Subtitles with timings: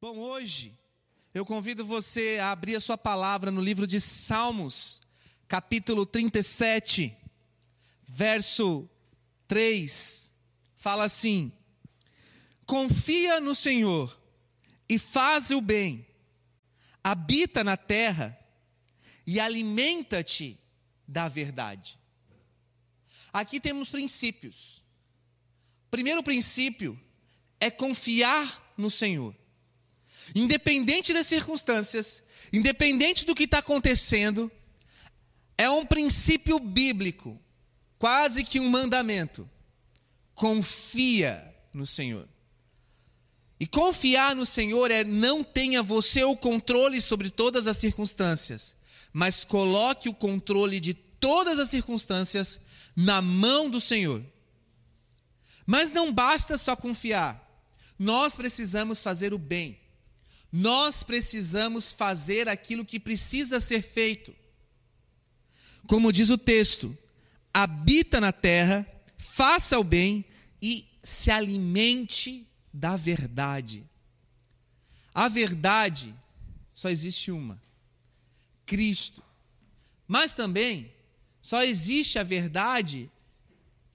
[0.00, 0.78] Bom, hoje
[1.34, 5.00] eu convido você a abrir a sua palavra no livro de Salmos,
[5.48, 7.16] capítulo 37,
[8.06, 8.88] verso
[9.48, 10.30] 3.
[10.76, 11.50] Fala assim:
[12.64, 14.16] Confia no Senhor
[14.88, 16.06] e faz o bem,
[17.02, 18.38] habita na terra
[19.26, 20.56] e alimenta-te
[21.08, 21.98] da verdade.
[23.32, 24.80] Aqui temos princípios.
[25.90, 26.96] Primeiro princípio
[27.58, 29.34] é confiar no Senhor.
[30.34, 34.50] Independente das circunstâncias, independente do que está acontecendo,
[35.56, 37.40] é um princípio bíblico,
[37.98, 39.48] quase que um mandamento.
[40.34, 42.28] Confia no Senhor.
[43.60, 48.76] E confiar no Senhor é não tenha você o controle sobre todas as circunstâncias,
[49.12, 52.60] mas coloque o controle de todas as circunstâncias
[52.94, 54.24] na mão do Senhor.
[55.66, 57.44] Mas não basta só confiar,
[57.98, 59.78] nós precisamos fazer o bem.
[60.50, 64.34] Nós precisamos fazer aquilo que precisa ser feito.
[65.86, 66.96] Como diz o texto:
[67.52, 70.24] habita na terra, faça o bem
[70.60, 73.84] e se alimente da verdade.
[75.14, 76.14] A verdade
[76.72, 77.60] só existe uma:
[78.64, 79.22] Cristo.
[80.06, 80.90] Mas também
[81.42, 83.10] só existe a verdade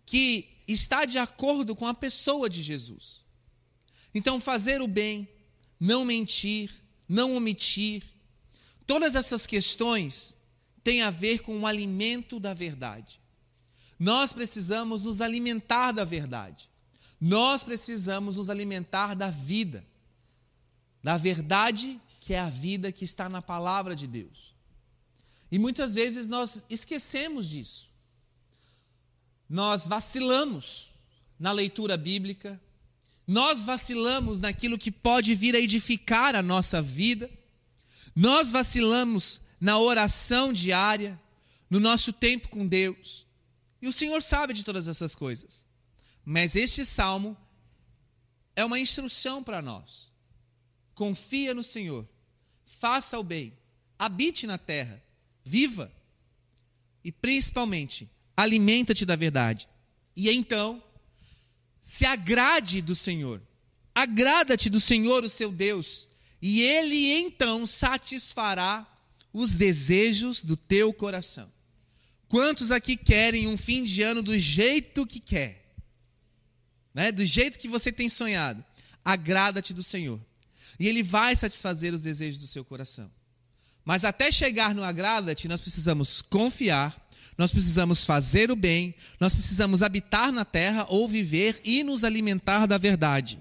[0.05, 3.21] que está de acordo com a pessoa de Jesus.
[4.13, 5.27] Então, fazer o bem,
[5.83, 6.71] não mentir,
[7.09, 8.05] não omitir,
[8.87, 10.33] todas essas questões
[10.81, 13.19] têm a ver com o alimento da verdade.
[13.99, 16.69] Nós precisamos nos alimentar da verdade.
[17.19, 19.85] Nós precisamos nos alimentar da vida,
[21.03, 24.55] da verdade que é a vida que está na palavra de Deus.
[25.51, 27.89] E muitas vezes nós esquecemos disso.
[29.49, 30.93] Nós vacilamos
[31.37, 32.59] na leitura bíblica,
[33.25, 37.29] nós vacilamos naquilo que pode vir a edificar a nossa vida,
[38.15, 41.19] nós vacilamos na oração diária,
[41.69, 43.25] no nosso tempo com Deus.
[43.81, 45.65] E o Senhor sabe de todas essas coisas.
[46.25, 47.35] Mas este salmo
[48.55, 50.11] é uma instrução para nós.
[50.93, 52.07] Confia no Senhor,
[52.65, 53.53] faça o bem,
[53.97, 55.01] habite na terra,
[55.43, 55.91] viva
[57.03, 59.67] e principalmente alimenta-te da verdade.
[60.15, 60.81] E então
[61.83, 63.41] se agrade do Senhor.
[63.93, 66.07] Agrada-te do Senhor, o seu Deus,
[66.41, 68.87] e ele então satisfará
[69.33, 71.51] os desejos do teu coração.
[72.29, 75.75] Quantos aqui querem um fim de ano do jeito que quer?
[76.93, 77.11] Né?
[77.11, 78.63] Do jeito que você tem sonhado.
[79.03, 80.19] Agrada-te do Senhor.
[80.79, 83.11] E ele vai satisfazer os desejos do seu coração.
[83.83, 87.02] Mas até chegar no agrada-te, nós precisamos confiar
[87.37, 92.65] nós precisamos fazer o bem, nós precisamos habitar na terra ou viver e nos alimentar
[92.65, 93.39] da verdade.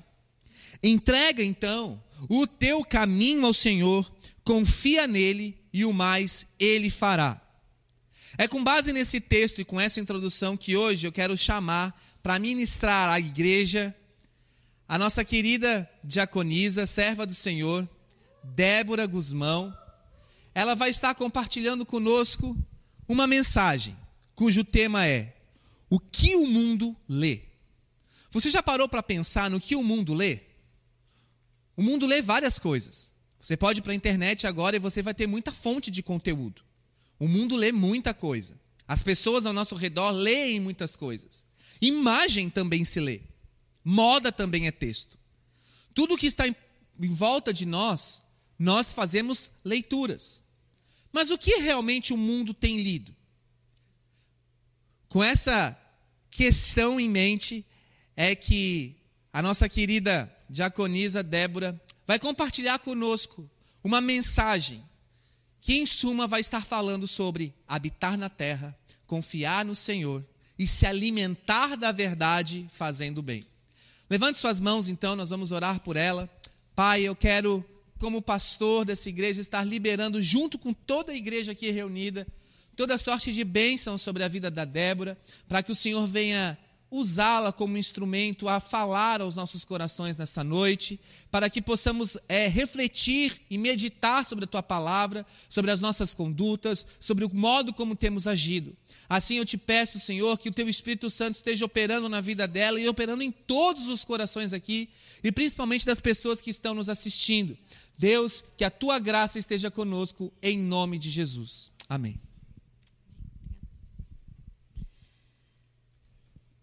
[0.83, 4.11] Entrega então o teu caminho ao Senhor,
[4.45, 7.41] confia nele e o mais ele fará.
[8.39, 12.39] É com base nesse texto e com essa introdução que hoje eu quero chamar para
[12.39, 13.95] ministrar à igreja
[14.89, 17.89] a nossa querida diaconisa, serva do Senhor,
[18.43, 19.75] Débora Guzmão.
[20.55, 22.57] Ela vai estar compartilhando conosco
[23.12, 23.97] uma mensagem
[24.34, 25.37] cujo tema é
[25.89, 27.43] O que o mundo lê?
[28.31, 30.41] Você já parou para pensar no que o mundo lê?
[31.77, 33.15] O mundo lê várias coisas.
[33.41, 36.62] Você pode ir para a internet agora e você vai ter muita fonte de conteúdo.
[37.19, 38.59] O mundo lê muita coisa.
[38.89, 41.44] As pessoas ao nosso redor leem muitas coisas.
[41.81, 43.21] Imagem também se lê.
[43.84, 45.19] Moda também é texto.
[45.94, 46.56] Tudo que está em,
[47.00, 48.23] em volta de nós,
[48.59, 50.42] nós fazemos leituras.
[51.12, 53.15] Mas o que realmente o mundo tem lido?
[55.09, 55.78] Com essa
[56.31, 57.65] questão em mente,
[58.17, 58.97] é que
[59.33, 63.49] a nossa querida diaconisa Débora vai compartilhar conosco
[63.84, 64.83] uma mensagem
[65.61, 70.25] que, em suma, vai estar falando sobre habitar na terra, confiar no Senhor
[70.59, 73.47] e se alimentar da verdade fazendo bem.
[74.09, 76.29] Levante suas mãos, então, nós vamos orar por ela.
[76.75, 77.65] Pai, eu quero
[78.03, 82.26] como pastor dessa igreja, estar liberando, junto com toda a igreja aqui reunida,
[82.75, 85.17] toda sorte de bênção sobre a vida da Débora,
[85.47, 86.59] para que o Senhor venha
[86.93, 91.00] usá-la como instrumento a falar aos nossos corações nessa noite,
[91.31, 96.87] para que possamos é, refletir e meditar sobre a tua palavra, sobre as nossas condutas,
[97.00, 98.77] sobre o modo como temos agido.
[99.09, 102.79] Assim eu te peço, Senhor, que o teu Espírito Santo esteja operando na vida dela
[102.79, 104.91] e operando em todos os corações aqui,
[105.25, 107.56] e principalmente das pessoas que estão nos assistindo.
[107.97, 111.71] Deus, que a tua graça esteja conosco, em nome de Jesus.
[111.88, 112.31] Amém.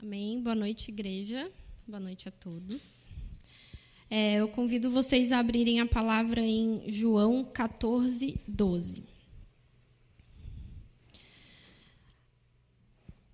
[0.01, 0.41] Amém.
[0.41, 1.51] Boa noite, igreja.
[1.85, 3.05] Boa noite a todos.
[4.09, 9.03] É, eu convido vocês a abrirem a palavra em João 14, 12.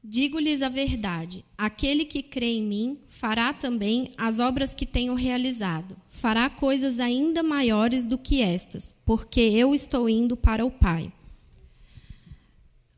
[0.03, 5.95] Digo-lhes a verdade: aquele que crê em mim fará também as obras que tenho realizado,
[6.09, 11.13] fará coisas ainda maiores do que estas, porque eu estou indo para o Pai.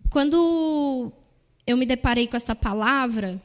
[0.10, 1.12] Quando
[1.66, 3.42] eu me deparei com essa palavra,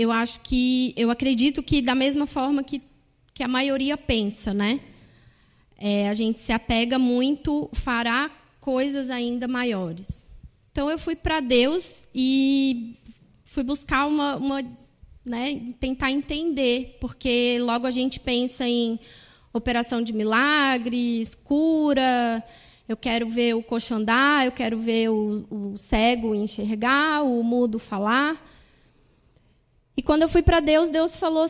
[0.00, 2.80] eu acho que, eu acredito que da mesma forma que,
[3.34, 4.80] que a maioria pensa, né?
[5.76, 8.30] É, a gente se apega muito, fará
[8.60, 10.24] coisas ainda maiores.
[10.72, 12.96] Então eu fui para Deus e
[13.44, 14.62] fui buscar uma, uma
[15.22, 18.98] né, tentar entender, porque logo a gente pensa em
[19.52, 22.42] operação de milagres, cura,
[22.88, 27.78] eu quero ver o coxo andar, eu quero ver o, o cego enxergar, o mudo
[27.78, 28.42] falar.
[30.00, 31.44] E quando eu fui para Deus, Deus falou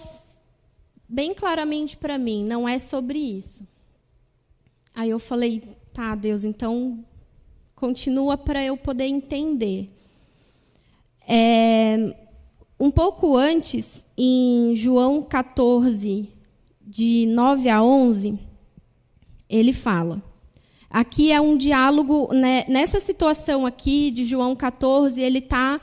[1.08, 3.64] bem claramente para mim: não é sobre isso.
[4.92, 5.62] Aí eu falei:
[5.92, 6.98] tá, Deus, então
[7.76, 9.88] continua para eu poder entender.
[11.28, 12.12] É,
[12.76, 16.28] um pouco antes, em João 14,
[16.84, 18.36] de 9 a 11,
[19.48, 20.20] ele fala.
[20.90, 25.80] Aqui é um diálogo, né, nessa situação aqui de João 14, ele está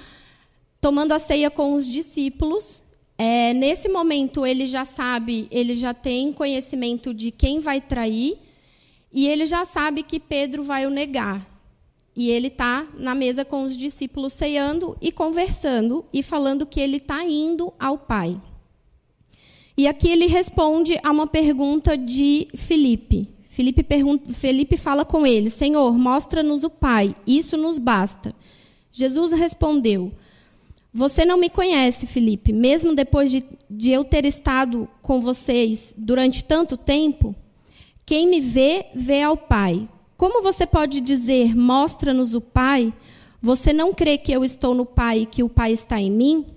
[0.81, 2.83] tomando a ceia com os discípulos.
[3.17, 8.37] É, nesse momento, ele já sabe, ele já tem conhecimento de quem vai trair,
[9.11, 11.45] e ele já sabe que Pedro vai o negar.
[12.15, 16.97] E ele está na mesa com os discípulos ceando e conversando e falando que ele
[16.97, 18.41] está indo ao Pai.
[19.77, 23.29] E aqui ele responde a uma pergunta de Filipe.
[23.45, 28.33] Filipe, pergunta, Felipe fala com ele: Senhor, mostra-nos o Pai, isso nos basta.
[28.91, 30.11] Jesus respondeu:
[30.97, 36.43] Você não me conhece, Felipe, mesmo depois de, de eu ter estado com vocês durante
[36.43, 37.35] tanto tempo?
[38.03, 39.87] Quem me vê, vê ao Pai.
[40.17, 42.91] Como você pode dizer, mostra-nos o Pai?
[43.39, 46.47] Você não crê que eu estou no Pai e que o Pai está em mim?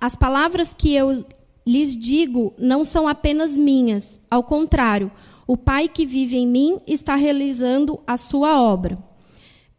[0.00, 1.24] As palavras que eu
[1.66, 4.20] lhes digo não são apenas minhas.
[4.30, 5.10] Ao contrário,
[5.44, 8.96] o Pai que vive em mim está realizando a sua obra.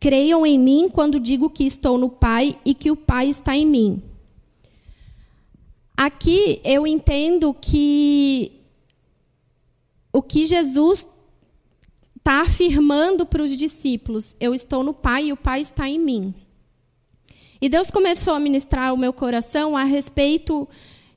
[0.03, 3.65] Creiam em mim quando digo que estou no Pai e que o Pai está em
[3.65, 4.03] mim.
[5.95, 8.51] Aqui eu entendo que
[10.11, 11.07] o que Jesus
[12.17, 16.35] está afirmando para os discípulos: Eu estou no Pai e o Pai está em mim.
[17.61, 20.67] E Deus começou a ministrar o meu coração a respeito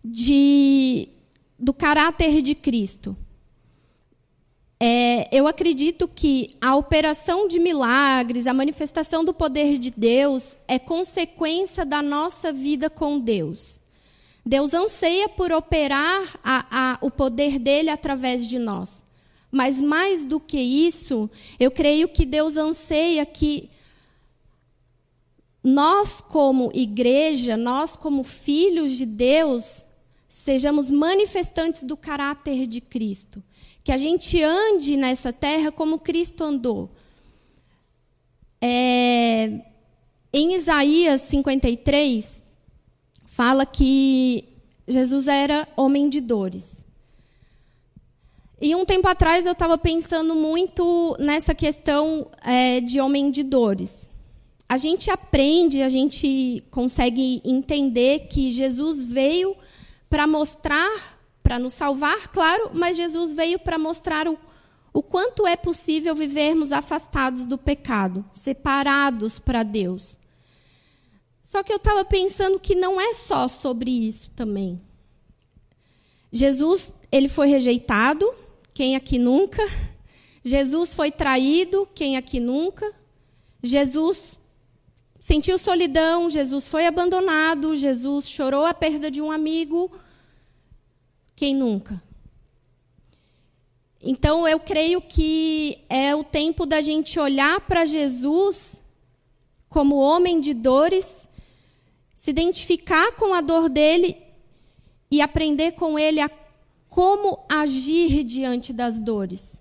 [0.04, 1.08] de,
[1.58, 3.16] do caráter de Cristo.
[4.78, 10.78] É, eu acredito que a operação de milagres, a manifestação do poder de Deus, é
[10.78, 13.80] consequência da nossa vida com Deus.
[14.44, 19.04] Deus anseia por operar a, a, o poder dele através de nós.
[19.50, 23.70] Mas mais do que isso, eu creio que Deus anseia que
[25.64, 29.84] nós, como igreja, nós, como filhos de Deus,
[30.28, 33.42] sejamos manifestantes do caráter de Cristo.
[33.86, 36.90] Que a gente ande nessa terra como Cristo andou.
[38.60, 39.60] É,
[40.32, 42.42] em Isaías 53,
[43.26, 44.42] fala que
[44.88, 46.84] Jesus era homem de dores.
[48.60, 54.10] E um tempo atrás eu estava pensando muito nessa questão é, de homem de dores.
[54.68, 59.56] A gente aprende, a gente consegue entender que Jesus veio
[60.10, 61.15] para mostrar,
[61.46, 64.36] para nos salvar, claro, mas Jesus veio para mostrar o,
[64.92, 70.18] o quanto é possível vivermos afastados do pecado, separados para Deus.
[71.44, 74.82] Só que eu estava pensando que não é só sobre isso também.
[76.32, 78.28] Jesus, ele foi rejeitado,
[78.74, 79.62] quem aqui nunca?
[80.44, 82.92] Jesus foi traído, quem aqui nunca?
[83.62, 84.36] Jesus
[85.20, 89.92] sentiu solidão, Jesus foi abandonado, Jesus chorou a perda de um amigo.
[91.36, 92.02] Quem nunca?
[94.00, 98.82] Então eu creio que é o tempo da gente olhar para Jesus
[99.68, 101.28] como homem de dores,
[102.14, 104.16] se identificar com a dor dele
[105.10, 106.30] e aprender com ele a
[106.88, 109.60] como agir diante das dores.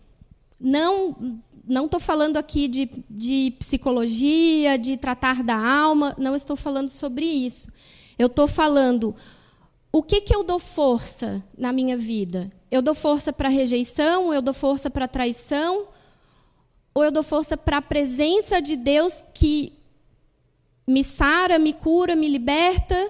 [0.57, 6.89] Não não estou falando aqui de, de psicologia, de tratar da alma, não estou falando
[6.89, 7.67] sobre isso.
[8.19, 9.15] Eu estou falando
[9.95, 12.51] o que, que eu dou força na minha vida?
[12.69, 14.33] Eu dou força para rejeição?
[14.33, 15.87] Eu dou força para traição?
[16.93, 19.71] Ou eu dou força para a presença de Deus que
[20.85, 23.09] me sara, me cura, me liberta?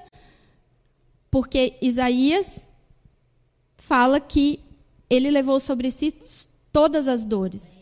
[1.31, 2.67] Porque Isaías
[3.77, 4.59] fala que
[5.09, 6.13] ele levou sobre si
[6.71, 7.79] todas as dores.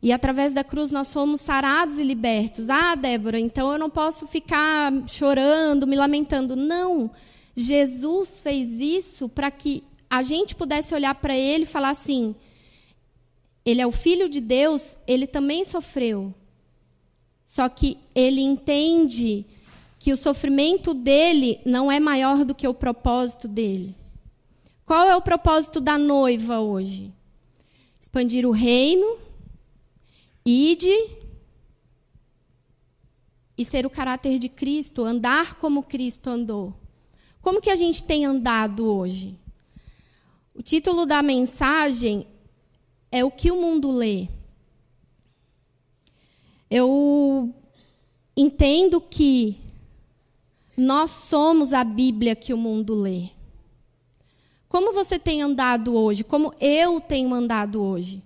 [0.00, 2.70] E através da cruz nós fomos sarados e libertos.
[2.70, 6.56] Ah, Débora, então eu não posso ficar chorando, me lamentando.
[6.56, 7.10] Não.
[7.56, 12.36] Jesus fez isso para que a gente pudesse olhar para ele e falar assim:
[13.64, 16.34] ele é o filho de Deus, ele também sofreu.
[17.46, 19.46] Só que ele entende
[19.98, 23.94] que o sofrimento dele não é maior do que o propósito dele.
[24.84, 27.12] Qual é o propósito da noiva hoje?
[28.00, 29.18] Expandir o reino,
[30.44, 30.94] ide
[33.58, 36.85] e ser o caráter de Cristo, andar como Cristo andou.
[37.46, 39.38] Como que a gente tem andado hoje?
[40.52, 42.26] O título da mensagem
[43.08, 44.26] é o que o mundo lê.
[46.68, 47.54] Eu
[48.36, 49.56] entendo que
[50.76, 53.28] nós somos a Bíblia que o mundo lê.
[54.68, 56.24] Como você tem andado hoje?
[56.24, 58.24] Como eu tenho andado hoje?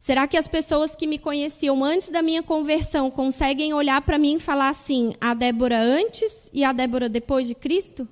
[0.00, 4.34] Será que as pessoas que me conheciam antes da minha conversão conseguem olhar para mim
[4.34, 8.08] e falar assim, a Débora antes e a Débora depois de Cristo?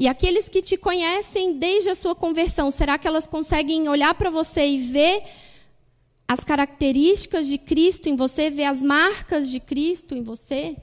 [0.00, 4.30] E aqueles que te conhecem desde a sua conversão, será que elas conseguem olhar para
[4.30, 5.22] você e ver
[6.26, 10.74] as características de Cristo em você, ver as marcas de Cristo em você?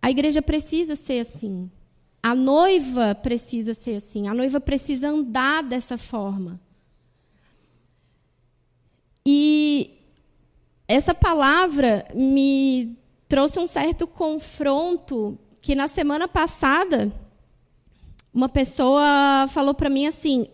[0.00, 1.68] A igreja precisa ser assim.
[2.22, 4.28] A noiva precisa ser assim.
[4.28, 6.60] A noiva precisa andar dessa forma.
[9.26, 9.90] E
[10.86, 12.96] essa palavra me
[13.28, 17.12] trouxe um certo confronto que na semana passada
[18.32, 20.48] uma pessoa falou para mim assim: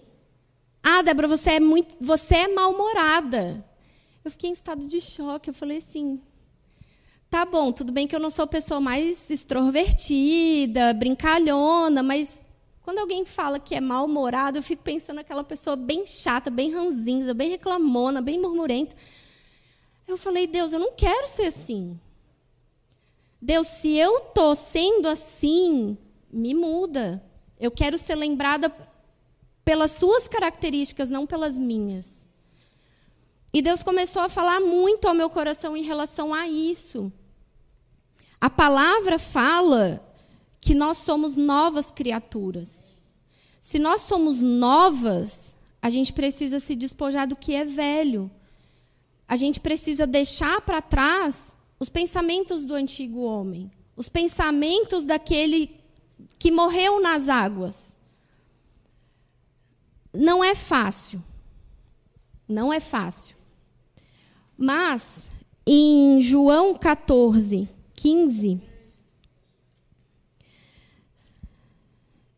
[0.83, 3.65] "Ah, Débora, você é muito, você é mal-humorada".
[4.25, 5.51] Eu fiquei em estado de choque.
[5.51, 6.21] Eu falei assim:
[7.35, 12.41] Tá bom, tudo bem que eu não sou a pessoa mais extrovertida, brincalhona, mas
[12.81, 17.35] quando alguém fala que é mal-humorado, eu fico pensando naquela pessoa bem chata, bem ranzinza,
[17.35, 18.95] bem reclamona, bem murmurenta.
[20.07, 21.99] Eu falei, Deus, eu não quero ser assim.
[23.43, 25.99] Deus, se eu tô sendo assim,
[26.31, 27.21] me muda.
[27.65, 28.71] Eu quero ser lembrada
[29.65, 32.29] pelas suas características, não pelas minhas.
[33.55, 37.11] E Deus começou a falar muito ao meu coração em relação a isso.
[38.39, 40.07] A palavra fala
[40.61, 42.85] que nós somos novas criaturas.
[43.63, 48.31] Se nós somos novas, a gente precisa se despojar do que é velho.
[49.27, 55.83] A gente precisa deixar para trás os pensamentos do antigo homem, os pensamentos daquele
[56.39, 57.97] que morreu nas águas.
[60.13, 61.23] Não é fácil.
[62.49, 63.37] Não é fácil.
[64.57, 65.31] Mas
[65.67, 68.61] em João 14, 15,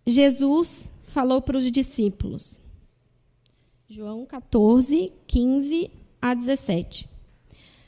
[0.06, 2.60] Jesus falou para os discípulos.
[3.88, 5.90] João 14, 15
[6.22, 7.08] a 17.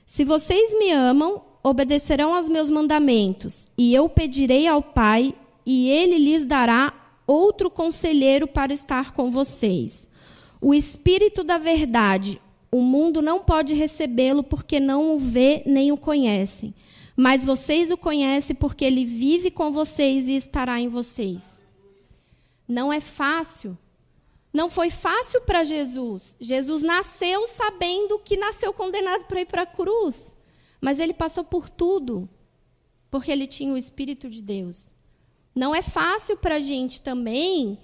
[0.07, 5.35] Se vocês me amam, obedecerão aos meus mandamentos, e eu pedirei ao Pai,
[5.69, 6.95] e ele lhes dará
[7.27, 10.09] outro conselheiro para estar com vocês.
[10.61, 12.41] O Espírito da Verdade,
[12.73, 16.75] o mundo não pode recebê-lo porque não o vê nem o conhecem
[17.21, 21.65] mas vocês o conhecem porque ele vive com vocês e estará em vocês.
[22.69, 23.77] Não é fácil.
[24.53, 26.37] Não foi fácil para Jesus.
[26.39, 30.37] Jesus nasceu sabendo que nasceu condenado para ir para a cruz.
[30.81, 32.29] Mas ele passou por tudo,
[33.11, 34.87] porque ele tinha o Espírito de Deus.
[35.55, 37.78] Não é fácil para a gente também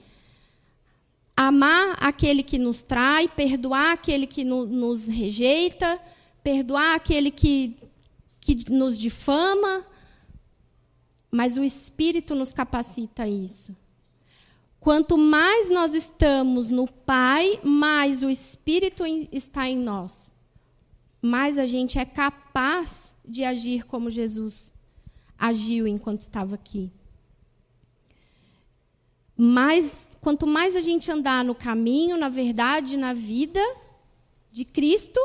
[1.36, 6.00] amar aquele que nos trai, perdoar aquele que no, nos rejeita,
[6.42, 7.76] perdoar aquele que
[8.44, 9.82] que nos difama,
[11.30, 13.74] mas o Espírito nos capacita a isso.
[14.78, 19.02] Quanto mais nós estamos no Pai, mais o Espírito
[19.32, 20.30] está em nós.
[21.22, 24.74] Mais a gente é capaz de agir como Jesus
[25.38, 26.92] agiu enquanto estava aqui.
[29.36, 33.60] Mas quanto mais a gente andar no caminho, na verdade, na vida
[34.52, 35.20] de Cristo,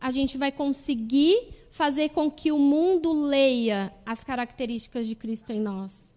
[0.00, 5.60] a gente vai conseguir fazer com que o mundo leia as características de Cristo em
[5.60, 6.12] nós?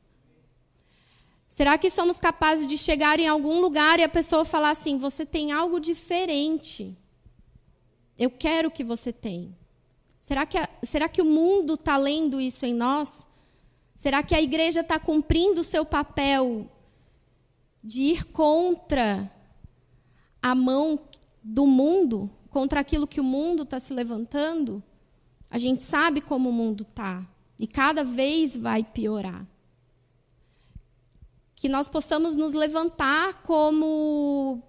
[1.47, 5.25] Será que somos capazes de chegar em algum lugar e a pessoa falar assim: você
[5.25, 6.97] tem algo diferente?
[8.17, 9.55] Eu quero que você tenha.
[10.19, 13.25] Será que, a, será que o mundo está lendo isso em nós?
[13.95, 16.69] Será que a igreja está cumprindo o seu papel
[17.85, 19.31] de ir contra
[20.41, 20.99] a mão
[21.43, 24.81] do mundo, contra aquilo que o mundo está se levantando?
[25.51, 27.23] A gente sabe como o mundo está
[27.59, 29.45] e cada vez vai piorar.
[31.53, 34.63] Que nós possamos nos levantar como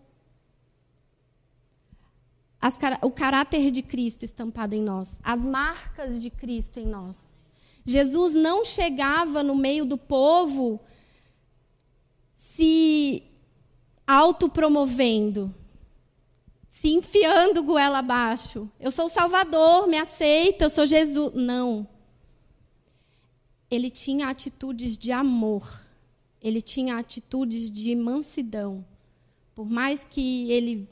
[2.60, 7.34] as, o caráter de Cristo estampado em nós, as marcas de Cristo em nós.
[7.82, 10.80] Jesus não chegava no meio do povo
[12.56, 13.22] se
[14.06, 15.54] autopromovendo,
[16.70, 18.70] se enfiando goela abaixo.
[18.80, 21.34] Eu sou o Salvador, me aceita, eu sou Jesus.
[21.34, 21.86] Não.
[23.70, 25.82] Ele tinha atitudes de amor.
[26.40, 28.82] Ele tinha atitudes de mansidão.
[29.54, 30.88] Por mais que ele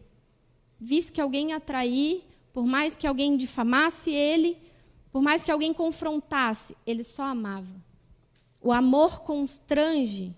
[0.78, 4.58] visse que alguém ia trair, por mais que alguém difamasse ele,
[5.10, 7.74] por mais que alguém confrontasse, ele só amava.
[8.60, 10.34] O amor constrange.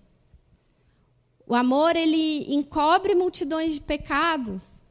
[1.47, 4.81] O amor ele encobre multidões de pecados.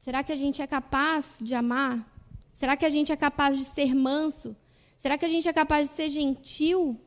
[0.00, 2.10] Será que a gente é capaz de amar?
[2.52, 4.56] Será que a gente é capaz de ser manso?
[4.98, 7.00] Será que a gente é capaz de ser gentil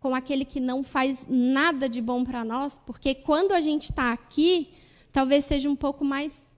[0.00, 2.80] com aquele que não faz nada de bom para nós?
[2.86, 4.72] Porque quando a gente está aqui,
[5.12, 6.56] talvez seja um pouco mais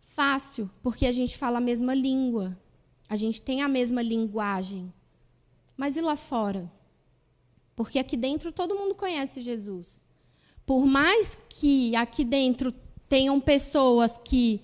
[0.00, 2.58] fácil, porque a gente fala a mesma língua,
[3.06, 4.90] a gente tem a mesma linguagem.
[5.76, 6.72] Mas e lá fora?
[7.78, 10.02] Porque aqui dentro todo mundo conhece Jesus.
[10.66, 12.74] Por mais que aqui dentro
[13.06, 14.60] tenham pessoas que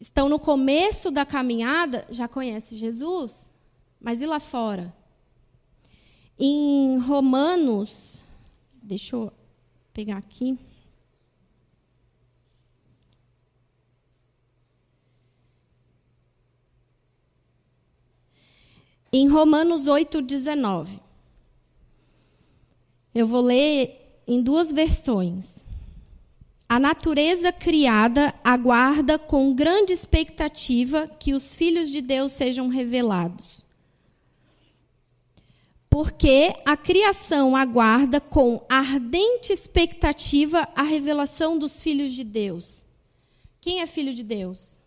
[0.00, 3.50] estão no começo da caminhada, já conhecem Jesus.
[4.00, 4.94] Mas e lá fora?
[6.38, 8.22] Em Romanos,
[8.80, 9.32] deixa eu
[9.92, 10.56] pegar aqui.
[19.12, 21.05] Em Romanos 8, 19.
[23.16, 25.64] Eu vou ler em duas versões.
[26.68, 33.64] A natureza criada aguarda com grande expectativa que os filhos de Deus sejam revelados.
[35.88, 42.84] Porque a criação aguarda com ardente expectativa a revelação dos filhos de Deus.
[43.62, 44.78] Quem é filho de Deus?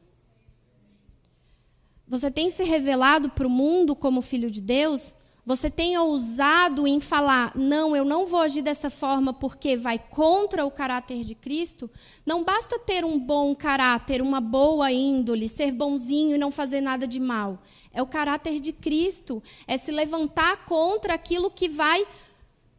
[2.07, 5.17] Você tem se revelado para o mundo como filho de Deus?
[5.45, 10.65] Você tem ousado em falar, não, eu não vou agir dessa forma porque vai contra
[10.65, 11.89] o caráter de Cristo,
[12.25, 17.08] não basta ter um bom caráter, uma boa índole, ser bonzinho e não fazer nada
[17.08, 17.63] de mal.
[17.91, 22.06] É o caráter de Cristo, é se levantar contra aquilo que vai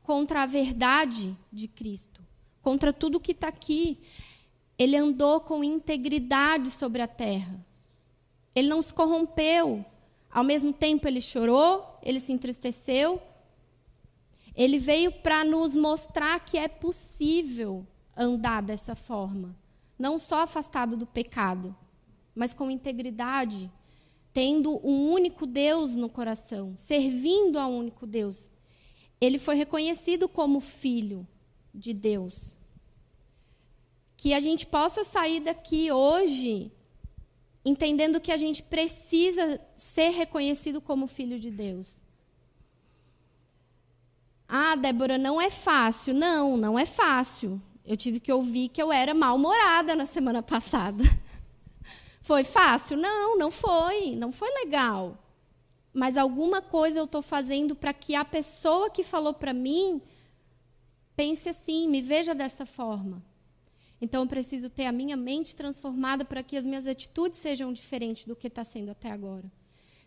[0.03, 2.21] contra a verdade de Cristo,
[2.63, 3.99] contra tudo que está aqui.
[4.79, 7.65] Ele andou com integridade sobre a terra.
[8.55, 9.85] Ele não se corrompeu.
[10.31, 13.21] Ao mesmo tempo, ele chorou, ele se entristeceu.
[14.55, 17.87] Ele veio para nos mostrar que é possível
[18.17, 19.57] andar dessa forma.
[19.99, 21.77] Não só afastado do pecado,
[22.35, 23.71] mas com integridade,
[24.33, 28.51] tendo um único Deus no coração, servindo a um único Deus.
[29.21, 31.27] Ele foi reconhecido como filho
[31.75, 32.57] de Deus.
[34.17, 36.73] Que a gente possa sair daqui hoje
[37.65, 42.03] entendendo que a gente precisa ser reconhecido como filho de Deus.
[44.49, 46.13] Ah, Débora, não é fácil.
[46.13, 47.61] Não, não é fácil.
[47.85, 51.05] Eu tive que ouvir que eu era mal-humorada na semana passada.
[52.21, 52.97] Foi fácil?
[52.97, 54.15] Não, não foi.
[54.15, 55.19] Não foi legal.
[55.93, 60.01] Mas alguma coisa eu estou fazendo para que a pessoa que falou para mim
[61.17, 63.23] pense assim, me veja dessa forma.
[64.01, 68.25] Então eu preciso ter a minha mente transformada para que as minhas atitudes sejam diferentes
[68.25, 69.51] do que está sendo até agora.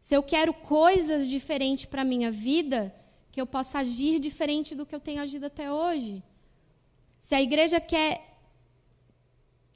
[0.02, 2.94] Se eu quero coisas diferentes para a minha vida,
[3.32, 6.22] que eu possa agir diferente do que eu tenho agido até hoje.
[7.20, 8.34] Se a igreja quer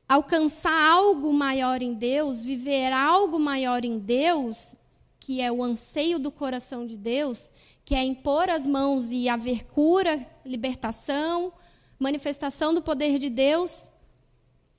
[0.08, 4.76] alcançar algo maior em Deus, viver algo maior em Deus,
[5.20, 7.52] que é o anseio do coração de Deus,
[7.84, 11.52] que é impor as mãos e haver cura, libertação,
[11.98, 13.90] manifestação do poder de Deus,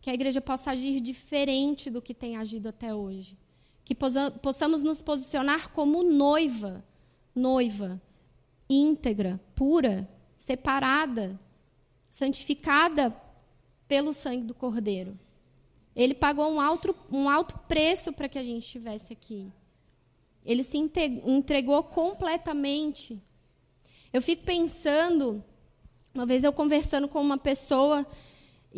[0.01, 3.37] que a igreja possa agir diferente do que tem agido até hoje.
[3.85, 6.85] Que possamos nos posicionar como noiva,
[7.35, 8.01] noiva,
[8.69, 11.39] íntegra, pura, separada,
[12.11, 13.15] santificada
[13.87, 15.19] pelo sangue do Cordeiro.
[15.97, 19.51] Ele pagou um alto, um alto preço para que a gente estivesse aqui.
[20.45, 23.21] Ele se entregou completamente.
[24.13, 25.43] Eu fico pensando,
[26.15, 28.07] uma vez eu conversando com uma pessoa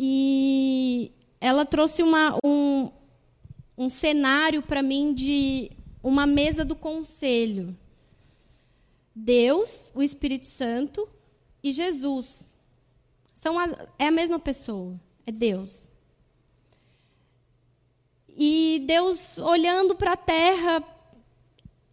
[0.03, 2.89] e ela trouxe uma, um,
[3.77, 5.69] um cenário para mim de
[6.01, 7.77] uma mesa do conselho.
[9.13, 11.07] Deus, o Espírito Santo
[11.63, 12.57] e Jesus.
[13.31, 13.67] São a,
[13.99, 15.91] é a mesma pessoa, é Deus.
[18.27, 20.83] E Deus, olhando para a terra,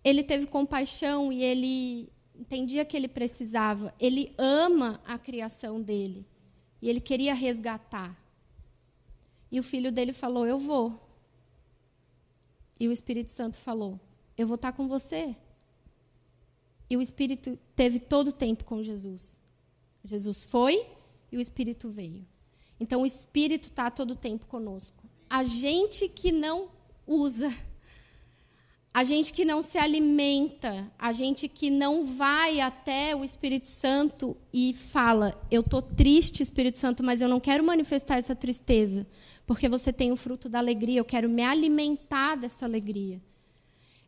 [0.03, 3.95] ele teve compaixão e ele entendia que ele precisava.
[4.01, 6.27] Ele ama a criação dele.
[6.81, 8.17] E ele queria resgatar.
[9.51, 11.01] E o filho dele falou: Eu vou.
[12.79, 13.99] E o Espírito Santo falou:
[14.37, 15.37] Eu vou estar com você.
[16.91, 19.39] E o Espírito teve todo o tempo com Jesus.
[20.03, 20.87] Jesus foi
[21.31, 22.27] e o Espírito veio.
[22.81, 25.05] Então o Espírito está todo o tempo conosco.
[25.29, 26.71] A gente que não
[27.07, 27.53] usa
[28.99, 34.37] a gente que não se alimenta, a gente que não vai até o Espírito Santo
[34.53, 39.07] e fala: Eu estou triste, Espírito Santo, mas eu não quero manifestar essa tristeza,
[39.47, 43.23] porque você tem o fruto da alegria, eu quero me alimentar dessa alegria.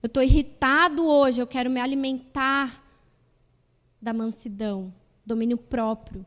[0.03, 2.85] Eu estou irritado hoje, eu quero me alimentar
[4.03, 4.93] da mansidão,
[5.25, 6.27] domínio próprio.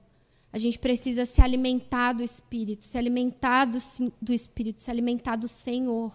[0.54, 3.80] A gente precisa se alimentar do Espírito, se alimentar do,
[4.21, 6.13] do Espírito, se alimentar do Senhor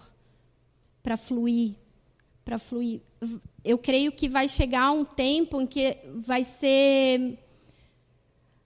[1.02, 1.74] para fluir,
[2.48, 3.02] para fluir.
[3.62, 7.38] Eu creio que vai chegar um tempo em que vai ser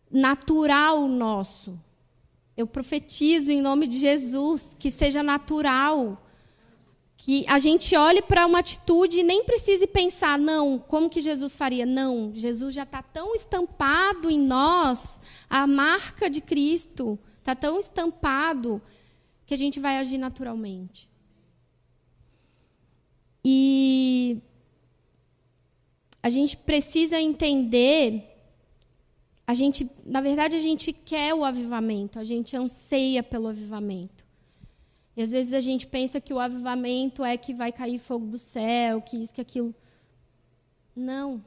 [0.08, 1.76] natural nosso.
[2.56, 6.24] Eu profetizo em nome de Jesus que seja natural.
[7.16, 11.56] Que a gente olhe para uma atitude e nem precise pensar, não, como que Jesus
[11.56, 11.84] faria?
[11.84, 18.80] Não, Jesus já está tão estampado em nós, a marca de Cristo está tão estampado
[19.44, 21.11] que a gente vai agir naturalmente.
[23.44, 24.40] E
[26.22, 28.22] a gente precisa entender,
[29.46, 34.24] a gente, na verdade, a gente quer o avivamento, a gente anseia pelo avivamento.
[35.16, 38.38] E às vezes a gente pensa que o avivamento é que vai cair fogo do
[38.38, 39.74] céu, que isso, que aquilo.
[40.94, 41.44] Não.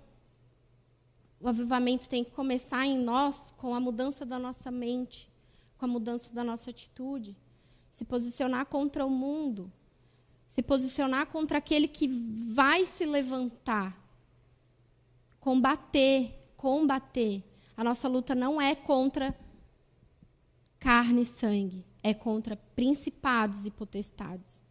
[1.40, 5.30] O avivamento tem que começar em nós com a mudança da nossa mente,
[5.78, 7.36] com a mudança da nossa atitude.
[7.92, 9.72] Se posicionar contra o mundo,
[10.56, 13.94] se posicionar contra aquele que vai se levantar.
[15.38, 17.44] Combater, combater.
[17.76, 19.38] A nossa luta não é contra
[20.80, 24.64] carne e sangue, é contra principados e potestades.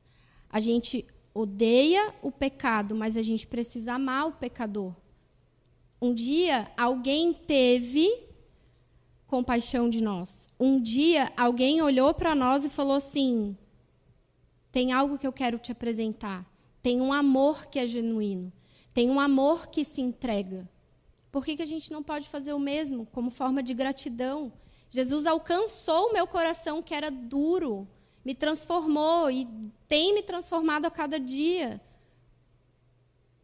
[0.48, 4.96] A gente odeia o pecado, mas a gente precisa amar o pecador.
[6.00, 8.08] Um dia alguém teve
[9.26, 10.48] compaixão de nós.
[10.58, 13.54] Um dia alguém olhou para nós e falou assim:
[14.74, 16.44] tem algo que eu quero te apresentar.
[16.82, 18.52] Tem um amor que é genuíno.
[18.92, 20.68] Tem um amor que se entrega.
[21.30, 24.52] Por que, que a gente não pode fazer o mesmo, como forma de gratidão?
[24.90, 27.86] Jesus alcançou o meu coração que era duro,
[28.24, 29.46] me transformou e
[29.88, 31.80] tem me transformado a cada dia.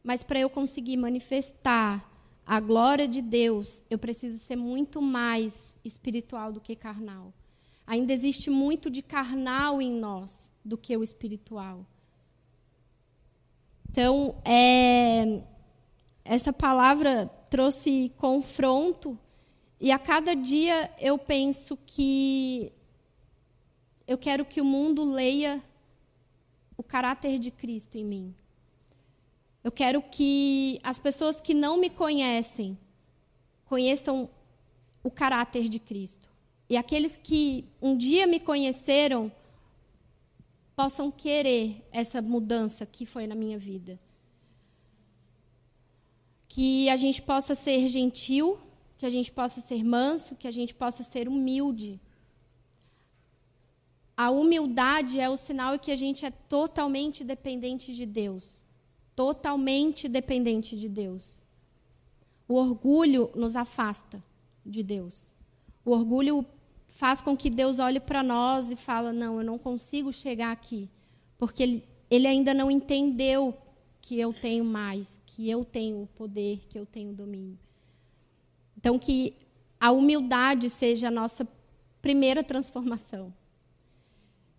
[0.03, 2.11] Mas para eu conseguir manifestar
[2.45, 7.33] a glória de Deus, eu preciso ser muito mais espiritual do que carnal.
[7.91, 11.85] Ainda existe muito de carnal em nós do que o espiritual.
[13.91, 15.43] Então, é,
[16.25, 19.19] essa palavra trouxe confronto,
[19.81, 22.73] e a cada dia eu penso que
[24.07, 25.61] eu quero que o mundo leia
[26.77, 28.33] o caráter de Cristo em mim.
[29.65, 32.79] Eu quero que as pessoas que não me conhecem
[33.65, 34.31] conheçam
[35.03, 36.30] o caráter de Cristo.
[36.71, 39.31] E aqueles que um dia me conheceram
[40.77, 43.99] possam querer essa mudança que foi na minha vida.
[46.47, 48.57] Que a gente possa ser gentil,
[48.97, 52.01] que a gente possa ser manso, que a gente possa ser humilde.
[54.17, 58.63] A humildade é o sinal que a gente é totalmente dependente de Deus.
[59.17, 61.45] Totalmente dependente de Deus.
[62.47, 64.23] O orgulho nos afasta
[64.65, 65.35] de Deus.
[65.85, 66.47] O orgulho
[66.91, 70.91] faz com que Deus olhe para nós e fala: "Não, eu não consigo chegar aqui",
[71.39, 73.57] porque ele, ele ainda não entendeu
[74.01, 77.59] que eu tenho mais, que eu tenho o poder, que eu tenho o domínio.
[78.77, 79.37] Então que
[79.79, 81.47] a humildade seja a nossa
[82.03, 83.33] primeira transformação.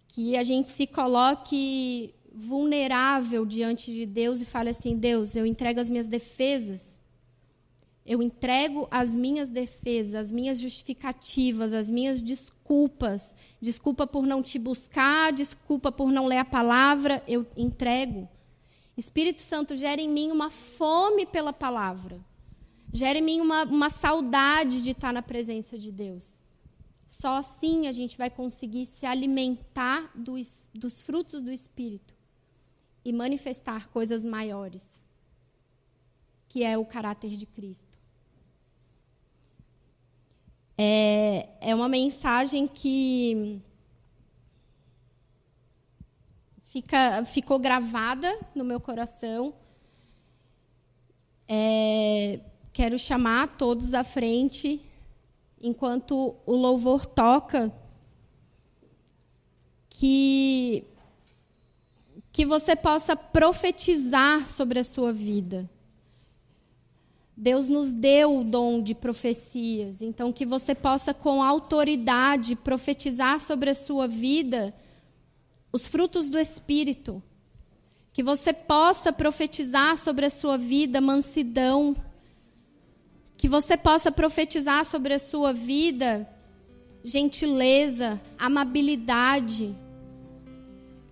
[0.07, 5.79] Que a gente se coloque vulnerável diante de Deus e fale assim: Deus, eu entrego
[5.79, 7.00] as minhas defesas
[8.05, 13.35] eu entrego as minhas defesas, as minhas justificativas, as minhas desculpas.
[13.61, 18.27] Desculpa por não te buscar, desculpa por não ler a palavra, eu entrego.
[18.97, 22.19] Espírito Santo gera em mim uma fome pela palavra.
[22.91, 26.33] Gera em mim uma, uma saudade de estar na presença de Deus.
[27.07, 32.15] Só assim a gente vai conseguir se alimentar dos, dos frutos do Espírito
[33.05, 35.05] e manifestar coisas maiores
[36.51, 37.90] que é o caráter de Cristo.
[40.77, 43.61] É, é uma mensagem que
[46.65, 49.53] fica, ficou gravada no meu coração.
[51.47, 52.39] É,
[52.71, 54.81] quero chamar todos à frente,
[55.61, 57.71] enquanto o louvor toca.
[59.89, 60.87] que
[62.31, 65.69] que você possa profetizar sobre a sua vida.
[67.41, 73.71] Deus nos deu o dom de profecias, então que você possa com autoridade profetizar sobre
[73.71, 74.71] a sua vida
[75.73, 77.19] os frutos do espírito.
[78.13, 81.95] Que você possa profetizar sobre a sua vida mansidão.
[83.35, 86.29] Que você possa profetizar sobre a sua vida
[87.03, 89.75] gentileza, amabilidade.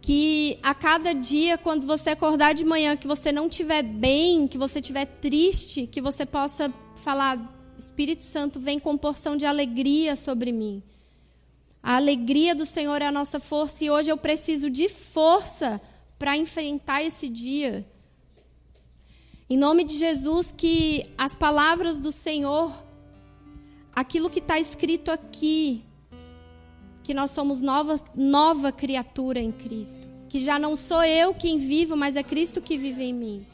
[0.02, 4.58] Que a cada dia, quando você acordar de manhã, que você não estiver bem, que
[4.58, 7.38] você estiver triste, que você possa falar:
[7.78, 10.82] Espírito Santo, vem com porção de alegria sobre mim.
[11.82, 15.82] A alegria do Senhor é a nossa força e hoje eu preciso de força
[16.18, 17.86] para enfrentar esse dia.
[19.50, 22.72] Em nome de Jesus, que as palavras do Senhor,
[23.96, 25.84] aquilo que está escrito aqui,
[27.10, 29.98] que nós somos nova, nova criatura em Cristo.
[30.30, 33.48] Que já não sou eu quem vivo, mas é Cristo que vive em mim.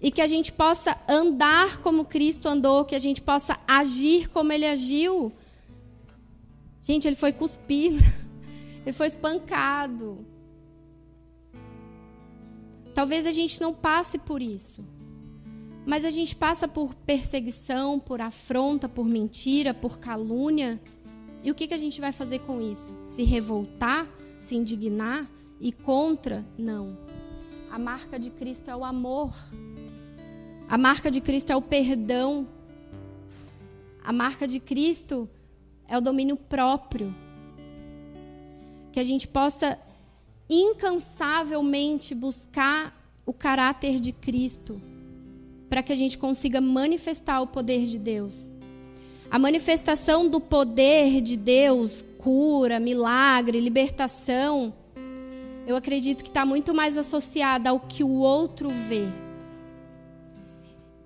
[0.00, 4.52] E que a gente possa andar como Cristo andou, que a gente possa agir como
[4.52, 5.32] Ele agiu.
[6.80, 8.02] Gente, Ele foi cuspido,
[8.84, 10.26] Ele foi espancado.
[12.92, 14.84] Talvez a gente não passe por isso.
[15.86, 20.80] Mas a gente passa por perseguição, por afronta, por mentira, por calúnia.
[21.42, 22.94] E o que, que a gente vai fazer com isso?
[23.04, 24.06] Se revoltar?
[24.40, 25.28] Se indignar?
[25.60, 26.44] E contra?
[26.56, 26.96] Não.
[27.70, 29.32] A marca de Cristo é o amor.
[30.68, 32.46] A marca de Cristo é o perdão.
[34.04, 35.28] A marca de Cristo
[35.88, 37.14] é o domínio próprio.
[38.92, 39.78] Que a gente possa
[40.48, 44.80] incansavelmente buscar o caráter de Cristo,
[45.70, 48.52] para que a gente consiga manifestar o poder de Deus.
[49.32, 54.74] A manifestação do poder de Deus, cura, milagre, libertação,
[55.66, 59.08] eu acredito que está muito mais associada ao que o outro vê.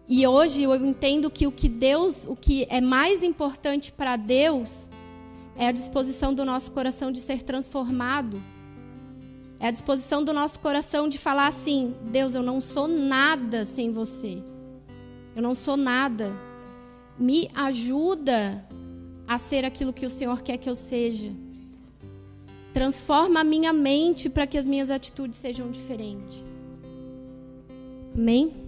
[0.08, 4.90] E hoje eu entendo que o que Deus, o que é mais importante para Deus
[5.56, 8.42] é a disposição do nosso coração de ser transformado.
[9.60, 13.92] É a disposição do nosso coração de falar assim: Deus, eu não sou nada sem
[13.92, 14.42] você.
[15.36, 16.32] Eu não sou nada.
[17.18, 18.64] Me ajuda
[19.26, 21.32] a ser aquilo que o Senhor quer que eu seja.
[22.72, 26.44] Transforma a minha mente para que as minhas atitudes sejam diferentes.
[28.14, 28.65] Amém?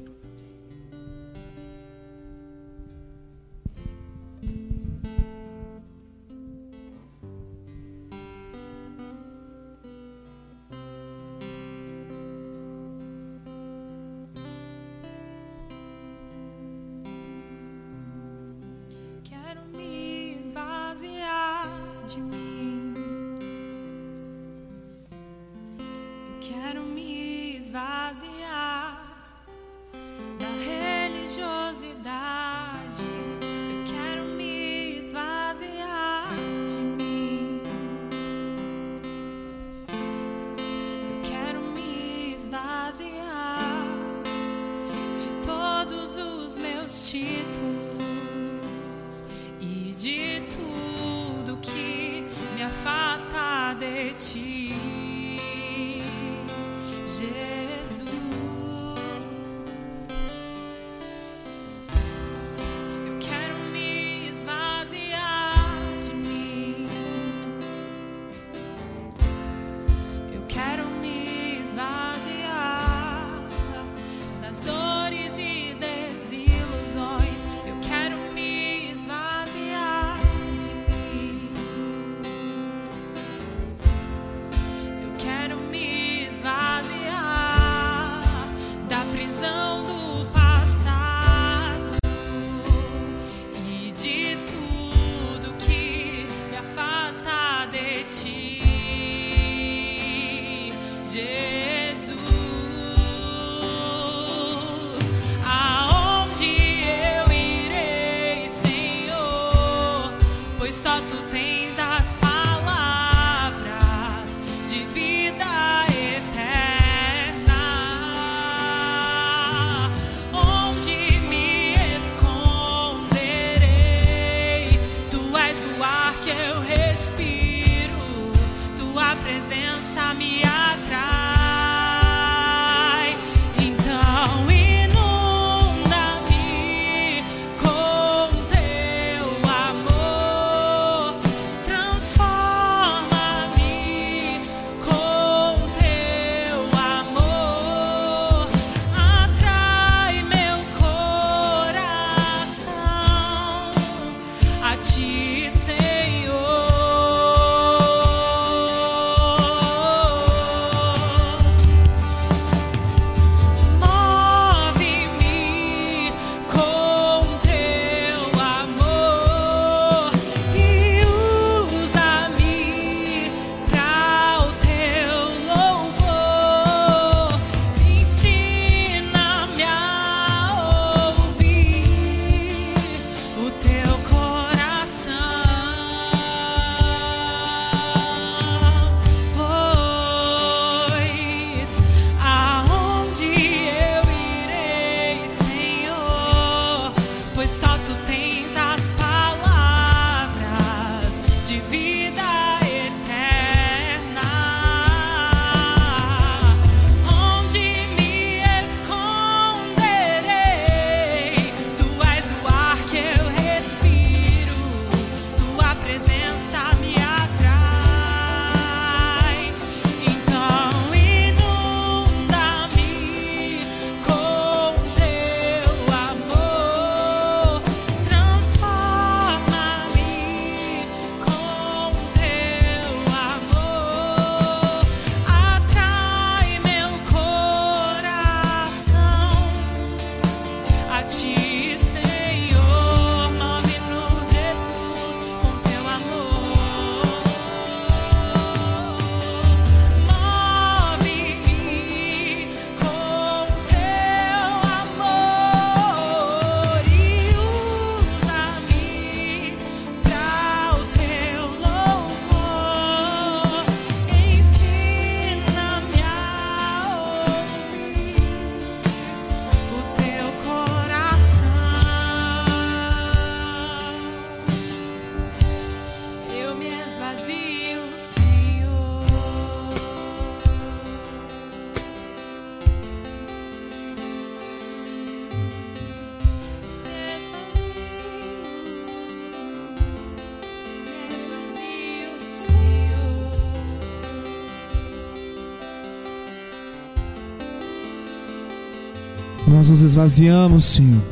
[299.98, 301.02] Esvaziamos, Senhor.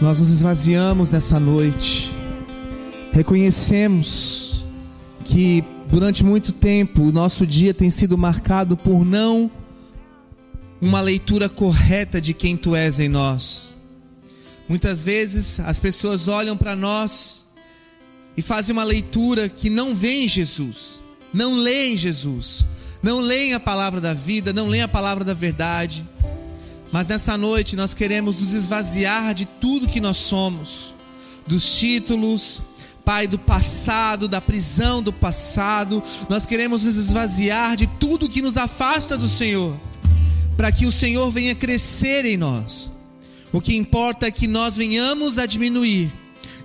[0.00, 2.10] Nós nos esvaziamos nessa noite.
[3.12, 4.64] Reconhecemos
[5.22, 9.50] que durante muito tempo o nosso dia tem sido marcado por não
[10.80, 13.76] uma leitura correta de quem tu és em nós.
[14.66, 17.44] Muitas vezes as pessoas olham para nós
[18.38, 20.98] e fazem uma leitura que não vê em Jesus,
[21.30, 22.64] não leem Jesus,
[23.02, 26.06] não leem a palavra da vida, não leem a palavra da verdade.
[26.92, 30.94] Mas nessa noite nós queremos nos esvaziar de tudo que nós somos,
[31.46, 32.62] dos títulos,
[33.04, 36.02] Pai, do passado, da prisão do passado.
[36.28, 39.80] Nós queremos nos esvaziar de tudo que nos afasta do Senhor
[40.56, 42.90] para que o Senhor venha crescer em nós.
[43.50, 46.12] O que importa é que nós venhamos a diminuir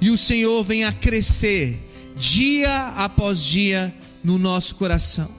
[0.01, 1.79] e o Senhor venha a crescer
[2.15, 5.29] dia após dia no nosso coração.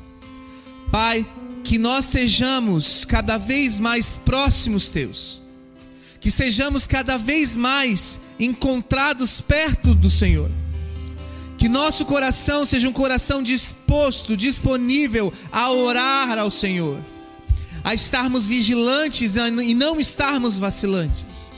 [0.90, 1.26] Pai,
[1.66, 5.40] que nós sejamos cada vez mais próximos teus.
[6.20, 10.50] Que sejamos cada vez mais encontrados perto do Senhor.
[11.58, 17.00] Que nosso coração seja um coração disposto, disponível a orar ao Senhor
[17.86, 21.52] a estarmos vigilantes e não estarmos vacilantes.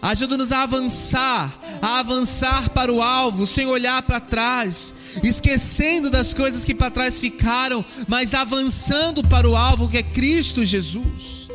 [0.00, 6.64] Ajuda-nos a avançar, a avançar para o alvo, sem olhar para trás, esquecendo das coisas
[6.64, 11.48] que para trás ficaram, mas avançando para o alvo que é Cristo Jesus.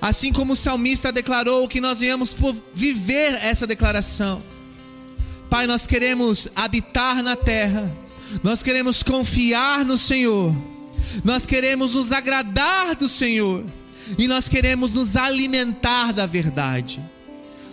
[0.00, 4.42] Assim como o salmista declarou que nós viemos por viver essa declaração.
[5.48, 7.90] Pai, nós queremos habitar na terra,
[8.42, 10.54] nós queremos confiar no Senhor
[11.24, 13.64] nós queremos nos agradar do Senhor
[14.18, 17.00] e nós queremos nos alimentar da verdade.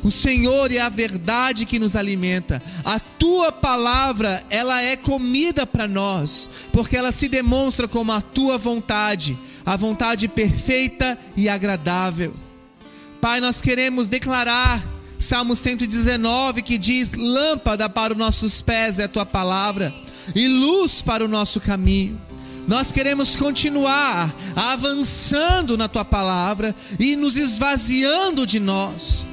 [0.04, 2.62] O Senhor é a verdade que nos alimenta.
[2.86, 8.58] A tua palavra, ela é comida para nós, porque ela se demonstra como a tua
[8.58, 12.34] vontade, a vontade perfeita e agradável.
[13.20, 14.82] Pai, nós queremos declarar
[15.20, 19.93] Salmo 119 que diz: Lâmpada para os nossos pés é a tua palavra
[20.34, 22.20] e luz para o nosso caminho.
[22.68, 29.26] Nós queremos continuar avançando na tua palavra e nos esvaziando de nós.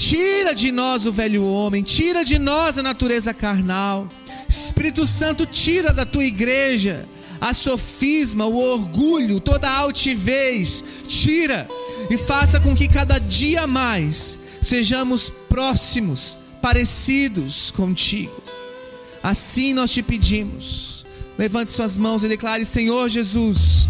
[0.00, 4.08] Tira de nós o velho homem, tira de nós a natureza carnal.
[4.48, 7.04] Espírito Santo, tira da tua igreja
[7.40, 10.84] a sofisma, o orgulho, toda a altivez.
[11.08, 11.68] Tira
[12.08, 18.40] e faça com que cada dia mais sejamos próximos, parecidos contigo.
[19.20, 20.98] Assim nós te pedimos
[21.38, 23.88] Levante suas mãos e declare: Senhor Jesus,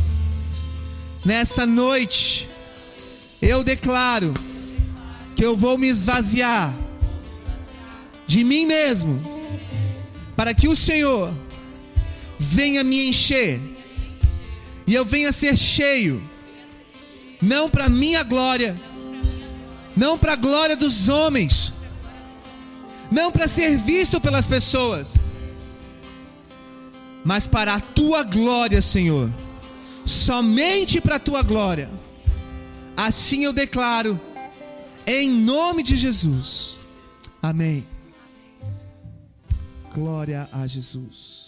[1.24, 2.46] nessa noite,
[3.40, 4.34] eu declaro
[5.38, 6.74] que eu vou me esvaziar
[8.26, 9.22] de mim mesmo,
[10.34, 11.32] para que o Senhor
[12.36, 13.60] venha me encher
[14.84, 16.20] e eu venha ser cheio,
[17.40, 18.74] não para minha glória,
[19.96, 21.72] não para a glória dos homens,
[23.08, 25.14] não para ser visto pelas pessoas
[27.28, 29.30] mas para a tua glória, Senhor.
[30.06, 31.90] Somente para a tua glória.
[32.96, 34.18] Assim eu declaro,
[35.08, 36.76] em nome de Jesus.
[37.40, 37.86] Amém.
[39.94, 41.47] Glória a Jesus.